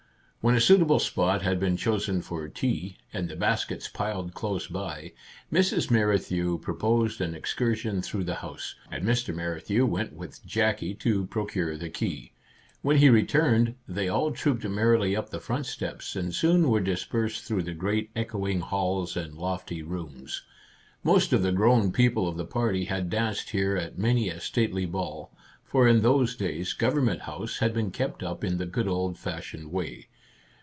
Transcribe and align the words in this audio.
When 0.43 0.55
a 0.55 0.59
suitable 0.59 0.97
spot 0.97 1.43
had 1.43 1.59
been 1.59 1.77
chosen 1.77 2.23
for 2.23 2.47
tea, 2.47 2.97
and 3.13 3.29
the 3.29 3.35
baskets 3.35 3.87
piled 3.87 4.33
close 4.33 4.65
by, 4.65 5.13
Mrs. 5.53 5.91
Merrithew 5.91 6.57
proposed 6.59 7.21
an 7.21 7.33
excur 7.35 7.75
sion 7.75 8.01
through 8.01 8.23
the 8.23 8.33
house, 8.41 8.73
and 8.89 9.05
Mr. 9.05 9.35
Merrithew 9.35 9.85
went 9.85 10.13
with 10.13 10.43
Jackie 10.43 10.95
to 10.95 11.27
procure 11.27 11.77
the 11.77 11.91
key. 11.91 12.31
When 12.81 12.97
he 12.97 13.07
returned, 13.11 13.75
they 13.87 14.09
all 14.09 14.31
trooped 14.31 14.67
merrily 14.67 15.15
up 15.15 15.29
the 15.29 15.39
front 15.39 15.67
steps, 15.67 16.15
and 16.15 16.33
soon 16.33 16.69
were 16.69 16.79
dispersed 16.79 17.43
through 17.43 17.61
the 17.61 17.75
great 17.75 18.09
echoing 18.15 18.61
halls 18.61 19.15
and 19.15 19.35
lofty 19.37 19.83
rooms. 19.83 20.41
Most 21.03 21.33
of 21.33 21.43
the 21.43 21.51
grown 21.51 21.91
people 21.91 22.27
of 22.27 22.37
the 22.37 22.45
party 22.47 22.85
had 22.85 23.11
danced 23.11 23.51
here 23.51 23.77
at 23.77 23.99
many 23.99 24.27
a 24.29 24.39
stately 24.41 24.87
ball, 24.87 25.37
for 25.63 25.87
in 25.87 26.01
those 26.01 26.35
days 26.35 26.73
Government 26.73 27.21
House 27.21 27.59
had 27.59 27.75
been 27.75 27.91
kept 27.91 28.23
up 28.23 28.43
in 28.43 28.57
the 28.57 28.65
good 28.65 28.87
old 28.87 29.19
fashioned 29.19 29.71
way. 29.71 30.07